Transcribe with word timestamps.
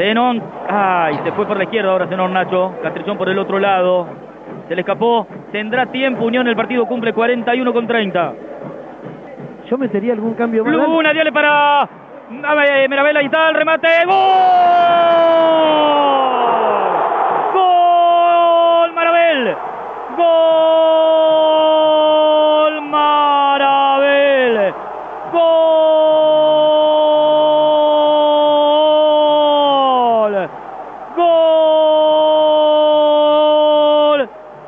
Zenón, 0.00 0.42
ay, 0.66 1.20
se 1.22 1.32
fue 1.32 1.46
por 1.46 1.58
la 1.58 1.64
izquierda 1.64 1.92
ahora 1.92 2.06
Zenón 2.06 2.32
Nacho, 2.32 2.72
Castrillón 2.82 3.18
por 3.18 3.28
el 3.28 3.38
otro 3.38 3.58
lado, 3.58 4.06
se 4.66 4.74
le 4.74 4.80
escapó, 4.80 5.26
tendrá 5.52 5.84
tiempo, 5.86 6.24
Unión 6.24 6.48
el 6.48 6.56
partido 6.56 6.86
cumple 6.86 7.12
41 7.12 7.70
con 7.70 7.86
30. 7.86 8.32
Yo 9.68 9.76
metería 9.76 10.14
algún 10.14 10.32
cambio 10.34 10.64
más. 10.64 10.72
Luna, 10.72 11.12
diale 11.12 11.30
para 11.32 11.86
Meravela 12.30 13.22
y 13.22 13.28
tal, 13.28 13.54
remate. 13.54 13.88
¡Gol, 14.06 14.14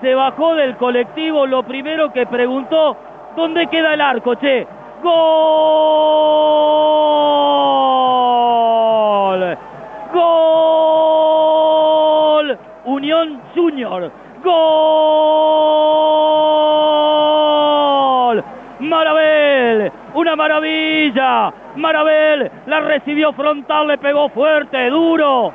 Se 0.00 0.14
bajó 0.14 0.54
del 0.54 0.76
colectivo, 0.76 1.46
lo 1.46 1.62
primero 1.62 2.10
que 2.10 2.24
preguntó, 2.26 2.96
¿dónde 3.36 3.66
queda 3.66 3.92
el 3.94 4.00
arco, 4.00 4.34
che? 4.36 4.66
¡Gol! 5.02 5.10
¡Gol! 10.14 10.30
Unión 12.86 13.42
Junior. 13.54 14.10
¡Gol! 14.42 15.30
Marabel, 18.80 19.92
una 20.14 20.34
maravilla. 20.34 21.52
Marabel 21.76 22.50
la 22.66 22.80
recibió 22.80 23.34
frontal, 23.34 23.88
le 23.88 23.98
pegó 23.98 24.30
fuerte, 24.30 24.88
duro. 24.88 25.52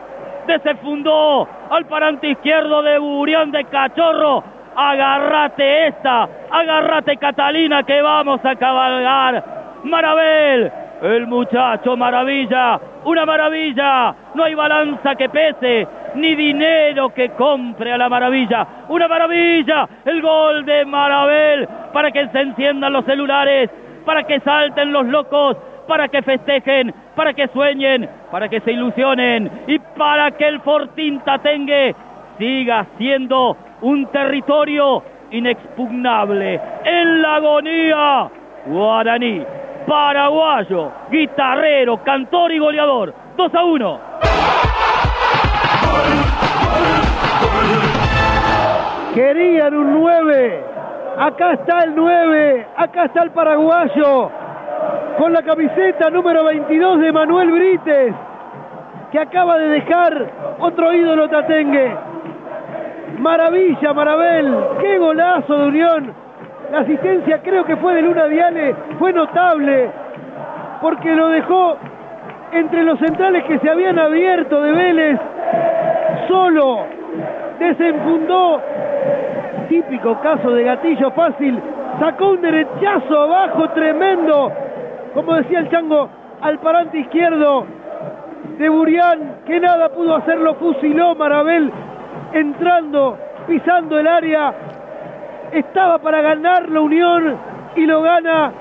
Desefundó 0.48 1.48
al 1.70 1.86
parante 1.86 2.30
izquierdo 2.30 2.82
de 2.82 3.00
Burián 3.00 3.52
de 3.52 3.64
Cachorro 3.66 4.44
agárrate 4.76 5.88
esta, 5.88 6.28
agárrate 6.52 7.18
Catalina 7.18 7.84
que 7.84 8.02
vamos 8.02 8.44
a 8.44 8.56
cabalgar. 8.56 9.44
Marabel, 9.84 10.72
el 11.02 11.28
muchacho 11.28 11.96
maravilla, 11.96 12.80
una 13.06 13.26
maravilla, 13.26 14.16
no 14.34 14.44
hay 14.44 14.56
balanza 14.56 15.16
que 15.16 15.30
pese, 15.30 15.88
ni 16.16 16.36
dinero 16.36 17.10
que 17.10 17.30
compre 17.30 17.94
a 17.94 17.98
la 17.98 18.10
maravilla. 18.10 18.68
Una 18.90 19.08
maravilla, 19.08 19.88
el 20.06 20.22
gol 20.22 20.66
de 20.66 20.86
Marabel 20.86 21.68
para 21.94 22.12
que 22.12 22.28
se 22.30 22.40
enciendan 22.40 22.94
los 22.94 23.06
celulares, 23.06 23.70
para 24.06 24.24
que 24.24 24.40
salten 24.40 24.92
los 24.92 25.06
locos, 25.06 25.58
para 25.88 26.08
que 26.08 26.22
festejen, 26.22 26.94
para 27.16 27.34
que 27.34 27.48
sueñen, 27.50 28.10
para 28.32 28.50
que 28.50 28.60
se 28.62 28.72
ilusionen 28.72 29.50
y 29.68 29.80
para 29.80 30.32
que 30.32 30.48
el 30.48 30.60
Fortín 30.62 31.20
Tatengue 31.22 31.96
siga 32.38 32.86
siendo 32.98 33.58
un 33.82 34.08
territorio 34.08 35.04
inexpugnable 35.32 36.60
en 36.84 37.22
la 37.22 37.36
agonía. 37.36 38.30
Guaraní, 38.66 39.44
paraguayo, 39.88 40.92
guitarrero, 41.12 42.04
cantor 42.04 42.52
y 42.52 42.60
goleador. 42.60 43.14
2 43.38 43.56
a 43.56 43.64
1. 43.64 44.00
Querían 49.14 49.74
un 49.76 49.94
9. 49.94 50.64
Acá 51.18 51.54
está 51.54 51.80
el 51.84 51.96
9. 51.96 52.68
Acá 52.76 53.06
está 53.06 53.24
el 53.24 53.32
paraguayo. 53.32 54.45
Con 55.18 55.32
la 55.32 55.44
camiseta 55.44 56.10
número 56.10 56.44
22 56.44 57.00
de 57.00 57.12
Manuel 57.12 57.52
Brites. 57.52 58.14
Que 59.12 59.20
acaba 59.20 59.58
de 59.58 59.70
dejar 59.70 60.30
otro 60.60 60.94
ídolo 60.94 61.30
tatengue. 61.30 61.96
Maravilla, 63.20 63.94
Marabel. 63.94 64.56
Qué 64.82 64.98
golazo 64.98 65.58
de 65.58 65.68
Unión. 65.68 66.14
La 66.70 66.80
asistencia 66.80 67.42
creo 67.42 67.64
que 67.64 67.78
fue 67.78 67.96
de 67.96 68.02
Luna 68.02 68.26
Viale. 68.26 68.76
Fue 69.00 69.14
notable. 69.14 69.90
Porque 70.82 71.16
lo 71.16 71.30
dejó 71.30 71.78
entre 72.52 72.84
los 72.84 73.00
centrales 73.00 73.46
que 73.46 73.60
se 73.60 73.70
habían 73.70 73.98
abierto 73.98 74.62
de 74.62 74.72
Vélez. 74.74 75.20
Solo. 76.28 76.88
Desenfundó. 77.58 78.62
Típico 79.70 80.20
caso 80.20 80.52
de 80.52 80.64
gatillo 80.64 81.10
fácil. 81.12 81.58
Sacó 82.00 82.32
un 82.32 82.42
derechazo 82.42 83.22
abajo 83.22 83.70
tremendo. 83.70 84.52
Como 85.16 85.34
decía 85.36 85.60
el 85.60 85.70
chango, 85.70 86.10
al 86.42 86.60
parante 86.60 87.00
izquierdo 87.00 87.66
de 88.58 88.68
Burián, 88.68 89.38
que 89.46 89.62
nada 89.62 89.88
pudo 89.88 90.14
hacerlo, 90.14 90.56
fusiló 90.56 91.16
Marabel 91.16 91.72
entrando, 92.34 93.18
pisando 93.48 93.98
el 93.98 94.08
área. 94.08 94.54
Estaba 95.54 96.00
para 96.00 96.22
ganar 96.22 96.70
la 96.70 96.82
Unión 96.82 97.38
y 97.78 97.86
lo 97.86 98.02
gana 98.02 98.52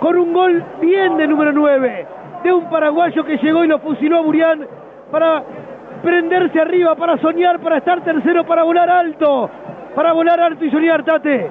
con 0.00 0.18
un 0.18 0.34
gol 0.34 0.62
bien 0.82 1.16
de 1.16 1.26
número 1.26 1.50
9, 1.50 2.06
de 2.44 2.52
un 2.52 2.68
paraguayo 2.68 3.24
que 3.24 3.38
llegó 3.38 3.64
y 3.64 3.68
lo 3.68 3.78
fusiló 3.78 4.18
a 4.18 4.20
Burián 4.20 4.66
para 5.10 5.42
prenderse 6.02 6.60
arriba, 6.60 6.94
para 6.94 7.16
soñar, 7.22 7.58
para 7.60 7.78
estar 7.78 8.04
tercero, 8.04 8.44
para 8.44 8.64
volar 8.64 8.90
alto, 8.90 9.48
para 9.94 10.12
volar 10.12 10.38
alto 10.40 10.62
y 10.62 10.70
soñar, 10.70 11.04
Tate. 11.04 11.50